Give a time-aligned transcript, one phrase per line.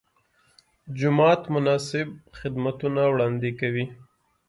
[0.97, 2.07] جومات مناسب
[2.39, 3.85] خدمتونه وړاندې کړي.